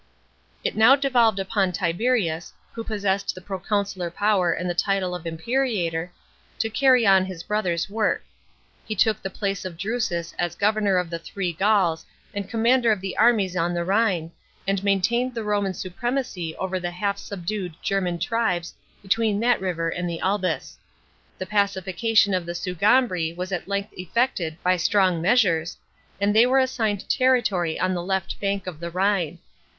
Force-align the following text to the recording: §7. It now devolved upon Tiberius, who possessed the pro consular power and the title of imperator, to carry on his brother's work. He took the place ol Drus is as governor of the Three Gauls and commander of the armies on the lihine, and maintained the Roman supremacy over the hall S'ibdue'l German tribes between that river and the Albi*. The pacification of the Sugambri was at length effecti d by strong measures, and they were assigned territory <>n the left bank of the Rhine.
§7. 0.03 0.13
It 0.63 0.75
now 0.75 0.95
devolved 0.95 1.37
upon 1.37 1.71
Tiberius, 1.71 2.53
who 2.73 2.83
possessed 2.83 3.35
the 3.35 3.39
pro 3.39 3.59
consular 3.59 4.09
power 4.11 4.51
and 4.51 4.67
the 4.67 4.73
title 4.73 5.13
of 5.13 5.27
imperator, 5.27 6.11
to 6.57 6.71
carry 6.71 7.05
on 7.05 7.23
his 7.23 7.43
brother's 7.43 7.87
work. 7.87 8.23
He 8.87 8.95
took 8.95 9.21
the 9.21 9.29
place 9.29 9.63
ol 9.63 9.73
Drus 9.73 10.11
is 10.11 10.33
as 10.39 10.55
governor 10.55 10.97
of 10.97 11.11
the 11.11 11.19
Three 11.19 11.53
Gauls 11.53 12.03
and 12.33 12.49
commander 12.49 12.91
of 12.91 12.99
the 12.99 13.15
armies 13.15 13.55
on 13.55 13.75
the 13.75 13.81
lihine, 13.85 14.31
and 14.67 14.83
maintained 14.83 15.35
the 15.35 15.43
Roman 15.43 15.75
supremacy 15.75 16.55
over 16.55 16.79
the 16.79 16.89
hall 16.89 17.13
S'ibdue'l 17.13 17.75
German 17.83 18.17
tribes 18.17 18.73
between 19.03 19.39
that 19.41 19.61
river 19.61 19.87
and 19.87 20.09
the 20.09 20.19
Albi*. 20.19 20.57
The 21.37 21.45
pacification 21.45 22.33
of 22.33 22.47
the 22.47 22.55
Sugambri 22.55 23.35
was 23.35 23.51
at 23.51 23.67
length 23.67 23.93
effecti 23.95 24.49
d 24.49 24.57
by 24.63 24.77
strong 24.77 25.21
measures, 25.21 25.77
and 26.19 26.35
they 26.35 26.47
were 26.47 26.57
assigned 26.57 27.07
territory 27.07 27.79
<>n 27.79 27.93
the 27.93 28.01
left 28.01 28.39
bank 28.39 28.65
of 28.65 28.79
the 28.79 28.89
Rhine. 28.89 29.37